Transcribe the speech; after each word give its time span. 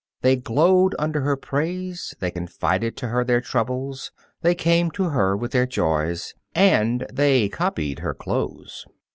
They 0.21 0.35
glowed 0.35 0.95
under 0.97 1.21
her 1.21 1.35
praise; 1.37 2.15
they 2.19 2.31
confided 2.31 2.97
to 2.97 3.09
her 3.09 3.23
their 3.23 3.39
troubles; 3.39 4.11
they 4.41 4.55
came 4.55 4.89
to 4.89 5.09
her 5.09 5.37
with 5.37 5.51
their 5.51 5.67
joys 5.67 6.33
and 6.55 7.05
they 7.13 7.49
copied 7.49 7.99
her 7.99 8.15
clothes. 8.15 8.87